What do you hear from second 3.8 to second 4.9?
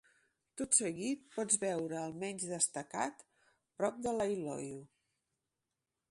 prop de Leiloio.